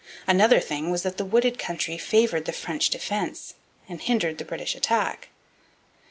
[0.25, 3.53] Another thing was that the wooded country favoured the French defence
[3.87, 5.29] and hindered the British attack.